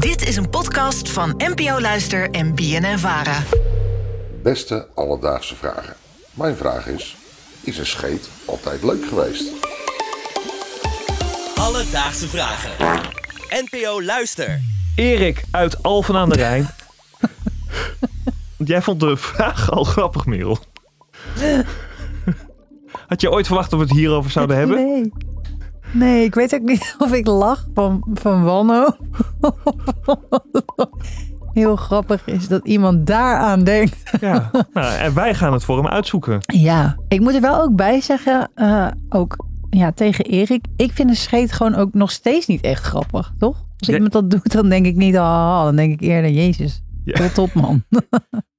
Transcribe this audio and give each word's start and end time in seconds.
Dit 0.00 0.28
is 0.28 0.36
een 0.36 0.50
podcast 0.50 1.10
van 1.10 1.34
NPO 1.36 1.80
Luister 1.80 2.30
en 2.30 2.54
BNN 2.54 2.98
Vara. 2.98 3.42
Beste 4.42 4.88
alledaagse 4.94 5.56
vragen. 5.56 5.94
Mijn 6.30 6.56
vraag 6.56 6.86
is: 6.86 7.16
is 7.60 7.78
een 7.78 7.86
scheet 7.86 8.30
altijd 8.44 8.82
leuk 8.82 9.04
geweest? 9.04 9.52
Alledaagse 11.54 12.28
vragen. 12.28 12.70
NPO 13.70 14.02
Luister. 14.02 14.60
Erik 14.96 15.44
uit 15.50 15.82
Alphen 15.82 16.16
aan 16.16 16.28
de 16.28 16.36
Rijn. 16.36 16.68
Jij 18.56 18.82
vond 18.82 19.00
de 19.00 19.16
vraag 19.16 19.70
al 19.70 19.84
grappig, 19.84 20.26
Merel. 20.26 20.58
Had 23.06 23.20
je 23.20 23.30
ooit 23.30 23.46
verwacht 23.46 23.70
dat 23.70 23.78
we 23.78 23.84
het 23.84 23.94
hierover 23.94 24.30
zouden 24.30 24.56
hebben? 24.56 24.76
Nee. 24.76 25.12
Nee, 25.92 26.24
ik 26.24 26.34
weet 26.34 26.54
ook 26.54 26.60
niet 26.62 26.94
of 26.98 27.12
ik 27.12 27.26
lach 27.26 27.66
van, 27.74 28.06
van 28.14 28.42
wanhoop. 28.44 28.98
Heel 31.52 31.76
grappig 31.76 32.26
is 32.26 32.48
dat 32.48 32.66
iemand 32.66 33.06
daaraan 33.06 33.64
denkt. 33.64 33.96
Ja, 34.20 34.50
nou, 34.72 34.94
en 34.94 35.14
wij 35.14 35.34
gaan 35.34 35.52
het 35.52 35.64
voor 35.64 35.76
hem 35.76 35.86
uitzoeken. 35.86 36.38
Ja, 36.46 36.96
ik 37.08 37.20
moet 37.20 37.34
er 37.34 37.40
wel 37.40 37.60
ook 37.62 37.76
bij 37.76 38.00
zeggen, 38.00 38.50
eh, 38.54 38.86
ook 39.08 39.44
ja, 39.70 39.92
tegen 39.92 40.24
Erik. 40.24 40.64
Ik 40.76 40.92
vind 40.92 41.10
een 41.10 41.16
scheet 41.16 41.52
gewoon 41.52 41.74
ook 41.74 41.94
nog 41.94 42.10
steeds 42.10 42.46
niet 42.46 42.60
echt 42.60 42.82
grappig, 42.84 43.32
toch? 43.38 43.56
Als 43.78 43.88
Ja. 43.88 43.94
iemand 43.94 44.12
dat 44.12 44.30
doet, 44.30 44.52
dan 44.52 44.68
denk 44.68 44.86
ik 44.86 44.96
niet, 44.96 45.16
ah, 45.16 45.64
dan 45.64 45.76
denk 45.76 45.92
ik 45.92 46.00
eerder, 46.00 46.30
jezus, 46.30 46.82
Ja. 47.04 47.28
tot 47.28 47.38
op 47.38 47.52
man. 47.54 47.84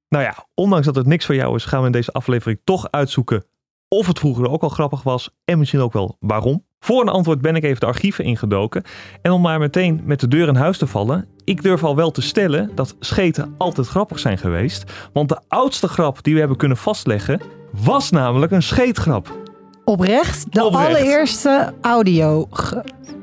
Nou 0.08 0.24
ja, 0.24 0.46
ondanks 0.54 0.86
dat 0.86 0.94
het 0.94 1.06
niks 1.06 1.26
voor 1.26 1.34
jou 1.34 1.54
is, 1.54 1.64
gaan 1.64 1.80
we 1.80 1.86
in 1.86 1.92
deze 1.92 2.12
aflevering 2.12 2.60
toch 2.64 2.90
uitzoeken 2.90 3.44
of 3.88 4.06
het 4.06 4.18
vroeger 4.18 4.48
ook 4.50 4.62
al 4.62 4.68
grappig 4.68 5.02
was 5.02 5.30
en 5.44 5.58
misschien 5.58 5.80
ook 5.80 5.92
wel 5.92 6.16
waarom. 6.20 6.64
Voor 6.84 7.00
een 7.00 7.08
antwoord 7.08 7.40
ben 7.40 7.56
ik 7.56 7.64
even 7.64 7.80
de 7.80 7.86
archieven 7.86 8.24
ingedoken. 8.24 8.82
En 9.22 9.30
om 9.30 9.40
maar 9.40 9.58
meteen 9.58 10.00
met 10.04 10.20
de 10.20 10.28
deur 10.28 10.48
in 10.48 10.54
huis 10.54 10.78
te 10.78 10.86
vallen, 10.86 11.26
ik 11.44 11.62
durf 11.62 11.84
al 11.84 11.96
wel 11.96 12.10
te 12.10 12.22
stellen 12.22 12.70
dat 12.74 12.96
scheten 13.00 13.54
altijd 13.58 13.86
grappig 13.86 14.18
zijn 14.18 14.38
geweest. 14.38 14.92
Want 15.12 15.28
de 15.28 15.40
oudste 15.48 15.88
grap 15.88 16.22
die 16.22 16.32
we 16.32 16.38
hebben 16.38 16.58
kunnen 16.58 16.76
vastleggen, 16.76 17.40
was 17.72 18.10
namelijk 18.10 18.52
een 18.52 18.62
scheetgrap. 18.62 19.36
Oprecht, 19.84 20.52
de 20.52 20.64
Oprecht. 20.64 20.86
allereerste 20.88 21.72
audio, 21.80 22.48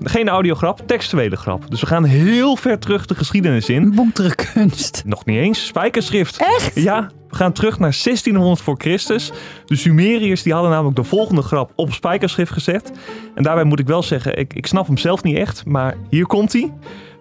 Geen 0.03 0.29
audiograp, 0.29 0.81
textuele 0.85 1.35
grap. 1.35 1.69
Dus 1.69 1.81
we 1.81 1.87
gaan 1.87 2.03
heel 2.03 2.55
ver 2.55 2.79
terug 2.79 3.05
de 3.05 3.15
geschiedenis 3.15 3.69
in. 3.69 3.95
boekdrukkunst. 3.95 5.03
Nog 5.05 5.25
niet 5.25 5.37
eens, 5.37 5.65
spijkerschrift. 5.65 6.37
Echt? 6.37 6.75
Ja, 6.75 7.09
we 7.29 7.35
gaan 7.35 7.51
terug 7.53 7.79
naar 7.79 7.97
1600 8.03 8.61
voor 8.61 8.75
Christus. 8.77 9.31
De 9.65 9.75
Sumeriërs 9.75 10.43
die 10.43 10.53
hadden 10.53 10.71
namelijk 10.71 10.95
de 10.95 11.03
volgende 11.03 11.41
grap 11.41 11.71
op 11.75 11.93
spijkerschrift 11.93 12.51
gezet. 12.51 12.91
En 13.35 13.43
daarbij 13.43 13.63
moet 13.63 13.79
ik 13.79 13.87
wel 13.87 14.03
zeggen, 14.03 14.37
ik, 14.37 14.53
ik 14.53 14.67
snap 14.67 14.87
hem 14.87 14.97
zelf 14.97 15.23
niet 15.23 15.37
echt, 15.37 15.65
maar 15.65 15.95
hier 16.09 16.25
komt 16.25 16.53
hij. 16.53 16.73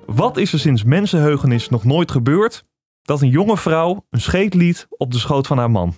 Wat 0.06 0.36
is 0.36 0.52
er 0.52 0.58
sinds 0.58 0.84
mensenheugenis 0.84 1.68
nog 1.68 1.84
nooit 1.84 2.10
gebeurd? 2.10 2.62
Dat 3.02 3.20
een 3.20 3.28
jonge 3.28 3.56
vrouw 3.56 4.04
een 4.10 4.20
scheet 4.20 4.54
liet 4.54 4.86
op 4.88 5.12
de 5.12 5.18
schoot 5.18 5.46
van 5.46 5.58
haar 5.58 5.70
man. 5.70 5.94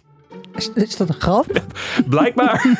Is, 0.55 0.71
is 0.75 0.97
dat 0.97 1.09
een 1.09 1.15
grap? 1.21 1.47
Oké, 1.51 2.09
Blijkbaar. 2.09 2.77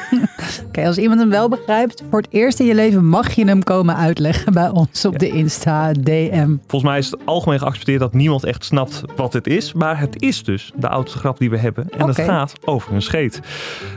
als 0.73 0.99
iemand 0.99 1.21
hem 1.21 1.31
wel 1.31 1.49
begrijpt, 1.49 2.03
voor 2.11 2.21
het 2.21 2.29
eerst 2.31 2.61
in 2.61 2.67
je 2.67 2.75
leven 2.75 3.07
mag 3.07 3.33
je 3.33 3.45
hem 3.45 3.63
komen 3.63 3.97
uitleggen 3.97 4.53
bij 4.53 4.69
ons 4.69 5.05
op 5.05 5.19
de 5.19 5.29
Insta 5.29 5.93
DM. 5.93 6.57
Volgens 6.67 6.91
mij 6.91 6.99
is 6.99 7.11
het 7.11 7.21
algemeen 7.25 7.59
geaccepteerd 7.59 8.01
dat 8.01 8.13
niemand 8.15 8.45
echt 8.45 8.65
snapt 8.65 9.03
wat 9.17 9.33
het 9.33 9.47
is. 9.47 9.73
Maar 9.73 9.99
het 10.01 10.23
is 10.23 10.43
dus 10.45 10.73
de 10.77 10.89
oudste 10.89 11.19
grap 11.19 11.39
die 11.39 11.51
we 11.51 11.59
hebben. 11.59 11.91
En 11.91 12.07
het 12.07 12.19
Oké. 12.19 12.25
gaat 12.29 12.55
over 12.65 12.93
een 12.95 13.03
scheet. 13.03 13.41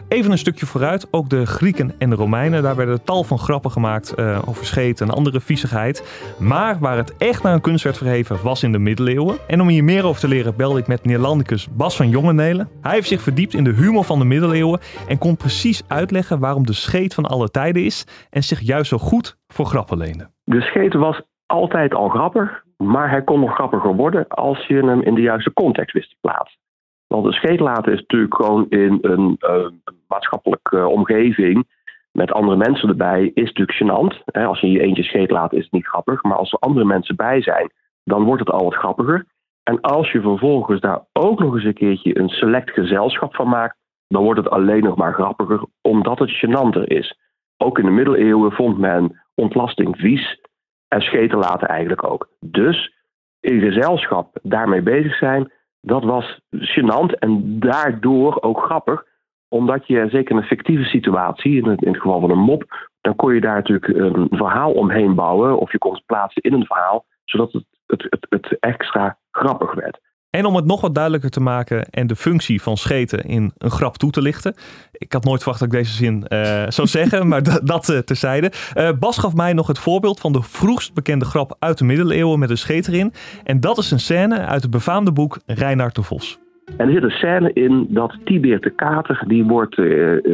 Even 0.07 0.31
een 0.31 0.37
stukje 0.37 0.65
vooruit. 0.65 1.07
Ook 1.11 1.29
de 1.29 1.45
Grieken 1.45 1.93
en 1.97 2.09
de 2.09 2.15
Romeinen. 2.15 2.63
Daar 2.63 2.75
werden 2.75 3.03
tal 3.03 3.23
van 3.23 3.39
grappen 3.39 3.71
gemaakt 3.71 4.13
eh, 4.13 4.39
over 4.45 4.65
scheet 4.65 5.01
en 5.01 5.09
andere 5.09 5.41
viezigheid. 5.41 6.03
Maar 6.37 6.79
waar 6.79 6.97
het 6.97 7.13
echt 7.17 7.43
naar 7.43 7.53
een 7.53 7.61
kunst 7.61 7.83
werd 7.83 7.97
verheven 7.97 8.37
was 8.43 8.63
in 8.63 8.71
de 8.71 8.79
middeleeuwen. 8.79 9.37
En 9.47 9.61
om 9.61 9.67
hier 9.67 9.83
meer 9.83 10.05
over 10.05 10.21
te 10.21 10.27
leren 10.27 10.55
belde 10.55 10.79
ik 10.79 10.87
met 10.87 11.05
Neerlandicus 11.05 11.67
Bas 11.71 11.95
van 11.95 12.09
Jongenelen. 12.09 12.69
Hij 12.81 12.93
heeft 12.93 13.07
zich 13.07 13.21
verdiept 13.21 13.53
in 13.53 13.62
de 13.63 13.73
humor 13.73 14.03
van 14.03 14.19
de 14.19 14.25
middeleeuwen. 14.25 14.79
En 15.07 15.17
kon 15.17 15.37
precies 15.37 15.83
uitleggen 15.87 16.39
waarom 16.39 16.65
de 16.65 16.73
scheet 16.73 17.13
van 17.13 17.25
alle 17.25 17.49
tijden 17.49 17.83
is. 17.83 18.27
En 18.29 18.43
zich 18.43 18.59
juist 18.59 18.89
zo 18.89 18.97
goed 18.97 19.37
voor 19.47 19.65
grappen 19.65 19.97
leende. 19.97 20.29
De 20.43 20.61
scheet 20.61 20.93
was 20.93 21.21
altijd 21.45 21.93
al 21.93 22.09
grappig, 22.09 22.63
maar 22.77 23.09
hij 23.09 23.23
kon 23.23 23.39
nog 23.39 23.53
grappiger 23.53 23.95
worden 23.95 24.27
als 24.27 24.67
je 24.67 24.75
hem 24.75 25.01
in 25.01 25.15
de 25.15 25.21
juiste 25.21 25.53
context 25.53 25.93
wist 25.93 26.09
te 26.09 26.15
plaatsen. 26.21 26.59
Want 27.07 27.25
een 27.25 27.31
scheet 27.31 27.59
laten 27.59 27.93
is 27.93 27.99
natuurlijk 27.99 28.35
gewoon 28.35 28.65
in 28.69 28.97
een 29.01 29.35
eh, 29.39 29.67
maatschappelijke 30.07 30.87
omgeving 30.87 31.67
met 32.13 32.31
andere 32.31 32.57
mensen 32.57 32.89
erbij, 32.89 33.31
is 33.33 33.51
natuurlijk 33.51 33.77
gênant. 33.77 34.33
Als 34.33 34.59
je 34.59 34.71
je 34.71 34.81
eentje 34.81 35.03
scheet 35.03 35.31
laat, 35.31 35.53
is 35.53 35.63
het 35.63 35.71
niet 35.71 35.87
grappig. 35.87 36.23
Maar 36.23 36.37
als 36.37 36.51
er 36.51 36.59
andere 36.59 36.85
mensen 36.85 37.15
bij 37.15 37.41
zijn, 37.41 37.71
dan 38.03 38.23
wordt 38.23 38.39
het 38.39 38.49
al 38.49 38.63
wat 38.63 38.73
grappiger. 38.73 39.25
En 39.63 39.81
als 39.81 40.11
je 40.11 40.21
vervolgens 40.21 40.81
daar 40.81 41.01
ook 41.13 41.39
nog 41.39 41.53
eens 41.55 41.63
een 41.63 41.73
keertje 41.73 42.19
een 42.19 42.29
select 42.29 42.69
gezelschap 42.69 43.35
van 43.35 43.47
maakt, 43.47 43.77
dan 44.07 44.23
wordt 44.23 44.39
het 44.39 44.49
alleen 44.49 44.83
nog 44.83 44.95
maar 44.95 45.13
grappiger, 45.13 45.65
omdat 45.81 46.19
het 46.19 46.29
gênanter 46.29 46.83
is. 46.83 47.17
Ook 47.57 47.79
in 47.79 47.85
de 47.85 47.91
middeleeuwen 47.91 48.51
vond 48.51 48.77
men 48.77 49.21
ontlasting 49.35 49.97
vies 49.97 50.41
en 50.87 51.01
scheten 51.01 51.37
laten 51.37 51.67
eigenlijk 51.67 52.03
ook. 52.03 52.29
Dus 52.39 52.93
in 53.39 53.59
gezelschap 53.59 54.39
daarmee 54.41 54.81
bezig 54.81 55.17
zijn, 55.17 55.51
dat 55.81 56.03
was 56.03 56.39
gênant 56.55 57.19
en 57.19 57.59
daardoor 57.59 58.41
ook 58.41 58.59
grappig. 58.59 59.03
Omdat 59.47 59.87
je, 59.87 60.07
zeker 60.09 60.31
in 60.31 60.37
een 60.37 60.43
fictieve 60.43 60.83
situatie, 60.83 61.61
in 61.61 61.69
het, 61.69 61.81
in 61.81 61.95
geval 61.95 62.19
van 62.19 62.31
een 62.31 62.37
mop, 62.37 62.89
dan 63.01 63.15
kon 63.15 63.33
je 63.33 63.41
daar 63.41 63.55
natuurlijk 63.55 63.87
een 63.87 64.27
verhaal 64.29 64.71
omheen 64.71 65.15
bouwen. 65.15 65.57
Of 65.57 65.71
je 65.71 65.77
kon 65.77 65.93
het 65.93 66.05
plaatsen 66.05 66.41
in 66.41 66.53
een 66.53 66.65
verhaal, 66.65 67.05
zodat 67.25 67.51
het, 67.51 67.65
het, 67.85 68.07
het, 68.09 68.25
het 68.29 68.59
extra 68.59 69.17
grappig 69.33 69.73
werd. 69.73 69.99
En 70.29 70.45
om 70.45 70.55
het 70.55 70.65
nog 70.65 70.81
wat 70.81 70.93
duidelijker 70.93 71.29
te 71.29 71.39
maken 71.39 71.85
en 71.89 72.07
de 72.07 72.15
functie 72.15 72.61
van 72.61 72.77
scheten 72.77 73.23
in 73.23 73.51
een 73.57 73.69
grap 73.69 73.97
toe 73.97 74.11
te 74.11 74.21
lichten. 74.21 74.53
Ik 74.91 75.13
had 75.13 75.23
nooit 75.23 75.41
verwacht 75.41 75.59
dat 75.59 75.73
ik 75.73 75.79
deze 75.79 75.93
zin 75.93 76.27
eh, 76.27 76.63
zou 76.77 76.87
zeggen, 76.87 77.27
maar 77.27 77.43
dat, 77.43 77.67
dat 77.67 77.89
eh, 77.89 77.97
terzijde. 77.97 78.51
Eh, 78.73 78.89
Bas 78.99 79.17
gaf 79.17 79.35
mij 79.35 79.53
nog 79.53 79.67
het 79.67 79.79
voorbeeld 79.79 80.19
van 80.19 80.33
de 80.33 80.41
vroegst 80.41 80.93
bekende 80.93 81.25
grap 81.25 81.55
uit 81.59 81.77
de 81.77 81.85
middeleeuwen 81.85 82.39
met 82.39 82.49
een 82.49 82.57
scheet 82.57 82.87
erin. 82.87 83.13
En 83.43 83.59
dat 83.59 83.77
is 83.77 83.91
een 83.91 83.99
scène 83.99 84.39
uit 84.39 84.61
het 84.61 84.71
befaamde 84.71 85.11
boek 85.11 85.39
Reinaard 85.45 85.95
de 85.95 86.03
Vos. 86.03 86.39
En 86.77 86.87
er 86.87 86.93
zit 86.93 87.03
een 87.03 87.09
scène 87.09 87.53
in 87.53 87.87
dat 87.89 88.17
Tibert 88.23 88.63
de 88.63 88.69
Kater, 88.69 89.23
die 89.27 89.43
wordt 89.43 89.75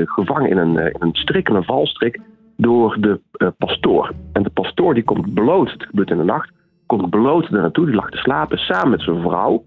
gevangen 0.06 0.50
in 0.50 0.58
een, 0.58 0.78
in 0.78 0.96
een 1.00 1.16
strik, 1.16 1.50
in 1.50 1.56
een 1.56 1.64
valstrik, 1.64 2.20
door 2.58 2.98
de 3.00 3.20
pastoor. 3.58 4.12
En 4.34 4.44
de 4.44 4.50
pastoor 4.50 4.94
die 4.94 5.04
komt 5.04 5.34
bloot, 5.34 5.72
het 5.72 5.84
gebeurt 5.84 6.10
in 6.10 6.18
de 6.18 6.24
nacht, 6.24 6.52
komt 6.90 7.10
bloot 7.10 7.52
daar 7.52 7.62
naartoe, 7.62 7.86
die 7.86 7.96
lag 7.96 8.10
te 8.10 8.18
slapen 8.18 8.58
samen 8.58 8.90
met 8.90 9.02
zijn 9.02 9.22
vrouw. 9.22 9.64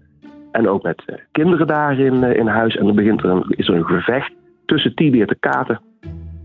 En 0.51 0.69
ook 0.69 0.83
met 0.83 1.03
eh, 1.05 1.15
kinderen 1.31 1.67
daar 1.67 1.99
in, 1.99 2.23
eh, 2.23 2.39
in 2.39 2.47
huis. 2.47 2.75
En 2.75 2.85
dan 2.85 2.95
begint 2.95 3.23
er 3.23 3.29
een, 3.29 3.45
is 3.47 3.67
er 3.67 3.75
een 3.75 3.85
gevecht 3.85 4.31
tussen 4.65 4.95
Tibert 4.95 5.29
de 5.29 5.35
Kater 5.35 5.79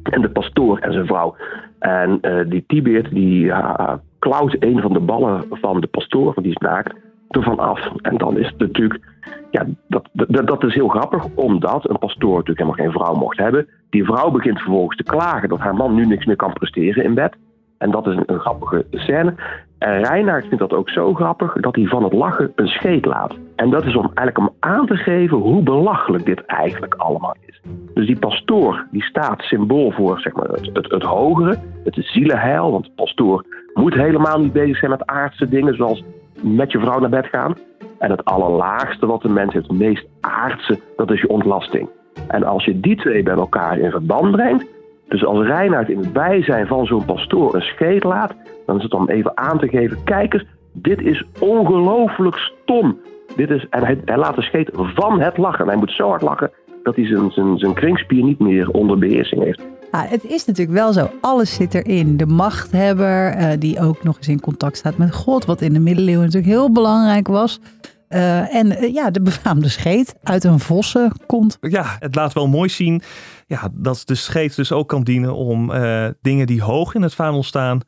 en 0.02 0.20
de 0.20 0.30
pastoor 0.30 0.78
en 0.78 0.92
zijn 0.92 1.06
vrouw. 1.06 1.36
En 1.78 2.20
eh, 2.20 2.48
die 2.48 2.64
Tibert 2.66 3.10
die 3.10 3.44
ja, 3.44 4.00
klauwt 4.18 4.56
een 4.58 4.80
van 4.80 4.92
de 4.92 5.00
ballen 5.00 5.44
van 5.50 5.80
de 5.80 5.86
pastoor, 5.86 6.24
want 6.24 6.42
die 6.42 6.50
is 6.50 6.66
naakt, 6.68 6.94
ervan 7.28 7.58
af. 7.58 7.90
En 8.02 8.16
dan 8.16 8.38
is 8.38 8.46
het 8.46 8.58
natuurlijk, 8.58 9.04
ja, 9.50 9.66
dat, 9.88 10.08
dat, 10.12 10.46
dat 10.46 10.64
is 10.64 10.74
heel 10.74 10.88
grappig, 10.88 11.24
omdat 11.34 11.88
een 11.88 11.98
pastoor 11.98 12.36
natuurlijk 12.36 12.58
helemaal 12.58 12.84
geen 12.84 13.00
vrouw 13.00 13.14
mocht 13.14 13.38
hebben. 13.38 13.68
Die 13.90 14.04
vrouw 14.04 14.30
begint 14.30 14.58
vervolgens 14.58 14.96
te 14.96 15.02
klagen 15.02 15.48
dat 15.48 15.58
haar 15.58 15.74
man 15.74 15.94
nu 15.94 16.06
niks 16.06 16.26
meer 16.26 16.36
kan 16.36 16.52
presteren 16.52 17.04
in 17.04 17.14
bed. 17.14 17.36
En 17.78 17.90
dat 17.90 18.06
is 18.06 18.16
een, 18.16 18.22
een 18.26 18.40
grappige 18.40 18.86
scène. 18.90 19.34
En 19.78 20.04
Reinaard 20.04 20.44
vindt 20.46 20.58
dat 20.58 20.72
ook 20.72 20.88
zo 20.90 21.14
grappig 21.14 21.52
dat 21.52 21.74
hij 21.74 21.86
van 21.86 22.04
het 22.04 22.12
lachen 22.12 22.52
een 22.54 22.66
scheet 22.66 23.04
laat. 23.04 23.34
En 23.56 23.70
dat 23.70 23.84
is 23.84 23.96
om 23.96 24.10
eigenlijk 24.14 24.38
om 24.38 24.54
aan 24.60 24.86
te 24.86 24.96
geven 24.96 25.36
hoe 25.36 25.62
belachelijk 25.62 26.24
dit 26.24 26.44
eigenlijk 26.46 26.94
allemaal 26.94 27.34
is. 27.46 27.60
Dus 27.94 28.06
die 28.06 28.18
pastoor 28.18 28.86
die 28.90 29.02
staat 29.02 29.40
symbool 29.40 29.90
voor 29.90 30.20
zeg 30.20 30.32
maar, 30.32 30.48
het, 30.48 30.70
het, 30.72 30.90
het 30.90 31.02
hogere, 31.02 31.58
het 31.84 31.94
zielenheil. 31.94 32.72
Want 32.72 32.84
de 32.84 32.90
pastoor 32.94 33.44
moet 33.74 33.94
helemaal 33.94 34.40
niet 34.40 34.52
bezig 34.52 34.78
zijn 34.78 34.90
met 34.90 35.06
aardse 35.06 35.48
dingen 35.48 35.74
zoals 35.74 36.04
met 36.42 36.72
je 36.72 36.78
vrouw 36.78 36.98
naar 36.98 37.10
bed 37.10 37.26
gaan. 37.26 37.54
En 37.98 38.10
het 38.10 38.24
allerlaagste 38.24 39.06
wat 39.06 39.22
de 39.22 39.28
mens 39.28 39.52
heeft, 39.52 39.68
het 39.68 39.78
meest 39.78 40.06
aardse, 40.20 40.78
dat 40.96 41.10
is 41.10 41.20
je 41.20 41.28
ontlasting. 41.28 41.88
En 42.28 42.44
als 42.44 42.64
je 42.64 42.80
die 42.80 42.96
twee 42.96 43.22
bij 43.22 43.34
elkaar 43.34 43.78
in 43.78 43.90
verband 43.90 44.30
brengt, 44.30 44.66
dus 45.08 45.24
als 45.24 45.46
Reinaard 45.46 45.88
in 45.88 45.98
het 45.98 46.12
bijzijn 46.12 46.66
van 46.66 46.86
zo'n 46.86 47.04
pastoor 47.04 47.54
een 47.54 47.60
scheet 47.60 48.04
laat, 48.04 48.34
dan 48.66 48.76
is 48.76 48.82
het 48.82 48.94
om 48.94 49.08
even 49.08 49.36
aan 49.36 49.58
te 49.58 49.68
geven: 49.68 50.04
kijk 50.04 50.34
eens, 50.34 50.44
dit 50.72 51.00
is 51.00 51.24
ongelooflijk 51.40 52.36
stom. 52.36 52.98
Dit 53.36 53.50
is, 53.50 53.66
en 53.70 53.84
hij, 53.84 54.16
laat 54.16 54.36
de 54.36 54.42
scheet 54.42 54.70
van 54.72 55.20
het 55.20 55.36
lachen. 55.36 55.60
En 55.60 55.70
hij 55.70 55.76
moet 55.76 55.90
zo 55.90 56.08
hard 56.08 56.22
lachen 56.22 56.50
dat 56.82 56.96
hij 56.96 57.06
zijn, 57.06 57.30
zijn, 57.30 57.58
zijn 57.58 57.74
kringspier 57.74 58.24
niet 58.24 58.38
meer 58.38 58.70
onder 58.70 58.98
beheersing 58.98 59.42
heeft. 59.42 59.62
Ja, 59.92 60.04
het 60.04 60.24
is 60.24 60.44
natuurlijk 60.44 60.78
wel 60.78 60.92
zo. 60.92 61.10
Alles 61.20 61.54
zit 61.54 61.74
erin. 61.74 62.16
De 62.16 62.26
machthebber, 62.26 63.30
eh, 63.30 63.50
die 63.58 63.80
ook 63.80 64.02
nog 64.02 64.16
eens 64.16 64.28
in 64.28 64.40
contact 64.40 64.76
staat 64.76 64.96
met 64.96 65.14
God, 65.14 65.44
wat 65.44 65.60
in 65.60 65.72
de 65.72 65.80
middeleeuwen 65.80 66.24
natuurlijk 66.24 66.52
heel 66.52 66.72
belangrijk 66.72 67.28
was. 67.28 67.60
Eh, 68.08 68.54
en 68.54 68.76
eh, 68.76 68.94
ja, 68.94 69.10
de 69.10 69.22
befaamde 69.22 69.68
scheet 69.68 70.14
uit 70.22 70.44
een 70.44 70.60
vossen 70.60 71.12
komt. 71.26 71.56
Ja, 71.60 71.96
het 71.98 72.14
laat 72.14 72.32
wel 72.32 72.46
mooi 72.46 72.68
zien 72.68 73.02
ja, 73.46 73.68
dat 73.72 74.02
de 74.04 74.14
scheet 74.14 74.56
dus 74.56 74.72
ook 74.72 74.88
kan 74.88 75.02
dienen 75.02 75.34
om 75.34 75.72
eh, 75.72 76.08
dingen 76.20 76.46
die 76.46 76.62
hoog 76.62 76.94
in 76.94 77.02
het 77.02 77.14
vaandel 77.14 77.42
staan. 77.42 77.80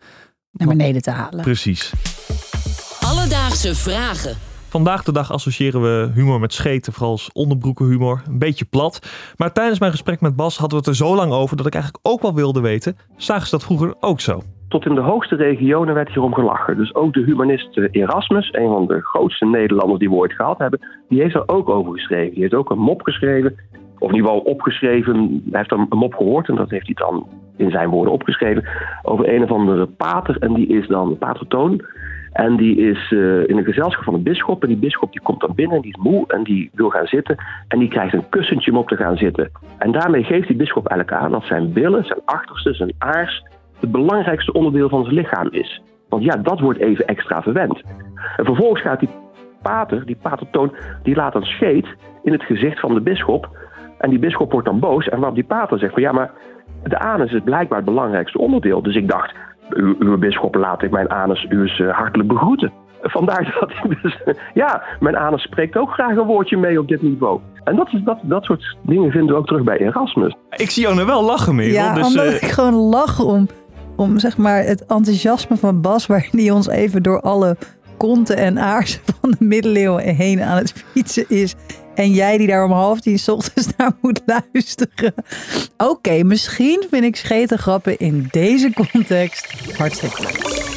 naar 0.52 0.68
beneden 0.68 1.02
te 1.02 1.10
halen. 1.10 1.40
Precies. 1.40 1.92
Alledaagse 3.00 3.06
Alledaagse 3.06 3.74
vragen. 3.74 4.36
Vandaag 4.68 5.04
de 5.04 5.12
dag 5.12 5.32
associëren 5.32 5.82
we 5.82 6.10
humor 6.14 6.40
met 6.40 6.52
scheten, 6.52 6.92
vooral 6.92 7.10
als 7.10 7.30
onderbroekenhumor. 7.32 8.22
Een 8.26 8.38
beetje 8.38 8.64
plat. 8.64 9.06
Maar 9.36 9.52
tijdens 9.52 9.78
mijn 9.78 9.92
gesprek 9.92 10.20
met 10.20 10.36
Bas 10.36 10.56
hadden 10.56 10.78
we 10.78 10.84
het 10.90 10.98
er 10.98 11.06
zo 11.06 11.14
lang 11.14 11.32
over 11.32 11.56
dat 11.56 11.66
ik 11.66 11.74
eigenlijk 11.74 12.06
ook 12.06 12.22
wel 12.22 12.34
wilde 12.34 12.60
weten. 12.60 12.96
Zagen 13.16 13.44
ze 13.44 13.50
dat 13.50 13.64
vroeger 13.64 13.94
ook 14.00 14.20
zo? 14.20 14.42
Tot 14.70 14.86
in 14.86 14.94
de 14.94 15.00
hoogste 15.00 15.36
regionen 15.36 15.94
werd 15.94 16.08
hierom 16.08 16.34
gelachen. 16.34 16.76
Dus 16.76 16.94
ook 16.94 17.12
de 17.12 17.24
humanist 17.24 17.76
eh, 17.76 17.88
Erasmus, 17.90 18.48
een 18.52 18.68
van 18.68 18.86
de 18.86 19.00
grootste 19.00 19.46
Nederlanders 19.46 19.98
die 19.98 20.08
we 20.08 20.14
ooit 20.14 20.32
gehad 20.32 20.58
hebben, 20.58 20.80
die 21.08 21.20
heeft 21.20 21.34
er 21.34 21.48
ook 21.48 21.68
over 21.68 21.92
geschreven. 21.92 22.32
Die 22.32 22.42
heeft 22.42 22.54
ook 22.54 22.70
een 22.70 22.78
mop 22.78 23.02
geschreven, 23.02 23.54
of 23.98 24.08
in 24.08 24.14
ieder 24.14 24.30
geval 24.30 24.44
opgeschreven. 24.44 25.42
Hij 25.50 25.58
heeft 25.58 25.72
een 25.72 25.86
mop 25.88 26.14
gehoord 26.14 26.48
en 26.48 26.54
dat 26.54 26.70
heeft 26.70 26.86
hij 26.86 26.94
dan 26.94 27.26
in 27.56 27.70
zijn 27.70 27.88
woorden 27.88 28.12
opgeschreven. 28.12 28.64
Over 29.02 29.34
een 29.34 29.42
of 29.42 29.50
andere 29.50 29.86
pater 29.86 30.36
en 30.38 30.54
die 30.54 30.66
is 30.66 30.86
dan 30.86 31.18
pater 31.18 31.46
Toon. 31.46 31.84
En 32.32 32.56
die 32.56 32.76
is 32.76 33.10
uh, 33.10 33.48
in 33.48 33.56
een 33.56 33.64
gezelschap 33.64 34.04
van 34.04 34.14
een 34.14 34.22
bisschop. 34.22 34.62
En 34.62 34.68
die 34.68 34.76
bisschop 34.76 35.12
die 35.12 35.20
komt 35.20 35.40
dan 35.40 35.54
binnen 35.54 35.76
en 35.76 35.82
die 35.82 35.94
is 35.96 36.02
moe 36.02 36.24
en 36.26 36.42
die 36.42 36.70
wil 36.72 36.90
gaan 36.90 37.06
zitten. 37.06 37.36
En 37.68 37.78
die 37.78 37.88
krijgt 37.88 38.14
een 38.14 38.28
kussentje 38.28 38.70
om 38.70 38.76
op 38.76 38.88
te 38.88 38.96
gaan 38.96 39.16
zitten. 39.16 39.50
En 39.78 39.92
daarmee 39.92 40.24
geeft 40.24 40.46
die 40.46 40.56
bisschop 40.56 40.86
eigenlijk 40.86 41.22
aan 41.22 41.30
dat 41.30 41.44
zijn 41.44 41.72
billen, 41.72 42.04
zijn 42.04 42.20
achterste, 42.24 42.74
zijn 42.74 42.92
aars 42.98 43.42
het 43.80 43.90
belangrijkste 43.92 44.52
onderdeel 44.52 44.88
van 44.88 45.02
zijn 45.02 45.14
lichaam 45.14 45.48
is. 45.50 45.82
Want 46.08 46.24
ja, 46.24 46.36
dat 46.36 46.60
wordt 46.60 46.78
even 46.78 47.06
extra 47.06 47.42
verwend. 47.42 47.82
En 48.36 48.44
vervolgens 48.44 48.82
gaat 48.82 49.00
die 49.00 49.08
pater, 49.62 50.06
die 50.06 50.18
patertoon, 50.22 50.74
die 51.02 51.14
laat 51.14 51.34
een 51.34 51.44
scheet 51.44 51.86
in 52.22 52.32
het 52.32 52.42
gezicht 52.42 52.80
van 52.80 52.94
de 52.94 53.00
bisschop. 53.00 53.48
En 53.98 54.10
die 54.10 54.18
bisschop 54.18 54.52
wordt 54.52 54.66
dan 54.66 54.78
boos. 54.78 55.08
En 55.08 55.16
waarop 55.16 55.34
die 55.34 55.44
pater 55.44 55.78
zegt 55.78 55.92
van 55.92 56.02
ja, 56.02 56.12
maar 56.12 56.30
de 56.82 56.98
anus 56.98 57.32
is 57.32 57.40
blijkbaar 57.44 57.78
het 57.78 57.86
belangrijkste 57.86 58.38
onderdeel. 58.38 58.82
Dus 58.82 58.96
ik 58.96 59.08
dacht, 59.08 59.34
uw, 59.70 59.94
uw 59.98 60.18
bisschop 60.18 60.54
laat 60.54 60.82
ik 60.82 60.90
mijn 60.90 61.10
anus 61.10 61.46
u 61.48 61.60
eens 61.60 61.78
uh, 61.78 61.92
hartelijk 61.92 62.28
begroeten. 62.28 62.72
Vandaar 63.02 63.56
dat 63.60 63.70
ik 63.70 64.02
dus, 64.02 64.18
ja, 64.54 64.82
mijn 65.00 65.16
anus 65.16 65.42
spreekt 65.42 65.76
ook 65.76 65.90
graag 65.90 66.16
een 66.16 66.26
woordje 66.26 66.56
mee 66.56 66.80
op 66.80 66.88
dit 66.88 67.02
niveau. 67.02 67.40
En 67.64 67.76
dat, 67.76 67.92
is, 67.92 68.02
dat, 68.04 68.18
dat 68.22 68.44
soort 68.44 68.76
dingen 68.82 69.10
vinden 69.10 69.34
we 69.34 69.40
ook 69.40 69.46
terug 69.46 69.62
bij 69.62 69.78
Erasmus. 69.78 70.36
Ik 70.50 70.70
zie 70.70 70.82
jou 70.82 70.96
nu 70.96 71.04
wel 71.04 71.24
lachen, 71.24 71.54
Merel. 71.54 71.72
Ja, 71.72 71.94
dus, 71.94 72.06
omdat 72.06 72.24
eh, 72.24 72.42
ik 72.42 72.48
gewoon 72.48 72.74
lach 72.74 73.20
om, 73.20 73.48
om 74.00 74.18
zeg 74.18 74.36
maar 74.36 74.64
het 74.64 74.86
enthousiasme 74.86 75.56
van 75.56 75.80
Bas, 75.80 76.06
waarin 76.06 76.38
hij 76.40 76.50
ons 76.50 76.68
even 76.68 77.02
door 77.02 77.20
alle 77.20 77.56
konten 77.96 78.36
en 78.36 78.58
aarsen 78.58 79.00
van 79.20 79.30
de 79.30 79.44
middeleeuwen 79.44 80.14
heen 80.14 80.42
aan 80.42 80.56
het 80.56 80.72
fietsen 80.92 81.24
is. 81.28 81.54
En 81.94 82.12
jij 82.12 82.38
die 82.38 82.46
daar 82.46 82.64
om 82.64 82.72
half 82.72 83.00
tien 83.00 83.20
ochtends 83.26 83.68
naar 83.76 83.92
moet 84.00 84.20
luisteren. 84.26 85.14
Oké, 85.76 86.22
misschien 86.22 86.86
vind 86.90 87.04
ik 87.04 87.16
scheten 87.16 87.58
grappen 87.58 87.98
in 87.98 88.28
deze 88.30 88.72
context 88.92 89.46
hartstikke 89.76 90.22
leuk. 90.22 90.68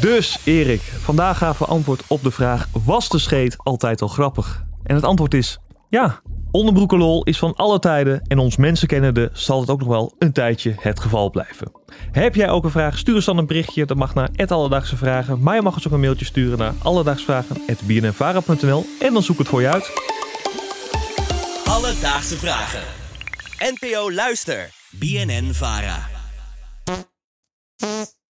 Dus 0.00 0.38
Erik, 0.44 0.80
vandaag 0.80 1.38
gaven 1.38 1.66
we 1.66 1.72
antwoord 1.72 2.02
op 2.06 2.22
de 2.22 2.30
vraag: 2.30 2.68
was 2.84 3.08
de 3.08 3.18
scheet 3.18 3.56
altijd 3.58 4.02
al 4.02 4.08
grappig? 4.08 4.64
En 4.82 4.94
het 4.94 5.04
antwoord 5.04 5.34
is 5.34 5.58
ja. 5.88 6.20
Onderbroekenlol 6.56 7.24
is 7.24 7.38
van 7.38 7.54
alle 7.54 7.78
tijden 7.78 8.22
en 8.26 8.38
ons 8.38 8.56
mensenkennende 8.56 9.30
zal 9.32 9.60
het 9.60 9.70
ook 9.70 9.78
nog 9.78 9.88
wel 9.88 10.14
een 10.18 10.32
tijdje 10.32 10.74
het 10.80 11.00
geval 11.00 11.30
blijven. 11.30 11.72
Heb 12.12 12.34
jij 12.34 12.50
ook 12.50 12.64
een 12.64 12.70
vraag? 12.70 12.98
Stuur 12.98 13.14
ons 13.14 13.24
dan 13.24 13.38
een 13.38 13.46
berichtje. 13.46 13.86
Dat 13.86 13.96
mag 13.96 14.14
naar 14.14 14.30
Alledaagse 14.46 14.96
Vragen. 14.96 15.42
Maar 15.42 15.54
je 15.54 15.62
mag 15.62 15.74
ons 15.74 15.86
ook 15.86 15.92
een 15.92 16.00
mailtje 16.00 16.24
sturen 16.24 16.58
naar 16.58 16.74
alledaagsvragen.bnnvara.nl 16.82 18.84
en 19.00 19.12
dan 19.12 19.22
zoek 19.22 19.34
ik 19.34 19.38
het 19.38 19.48
voor 19.48 19.60
je 19.60 19.68
uit. 19.68 19.90
Alledaagse 21.64 22.36
vragen. 22.36 22.82
NPO 23.58 24.12
Luister. 24.12 24.70
BNN 24.90 25.50
Vara. 25.52 26.08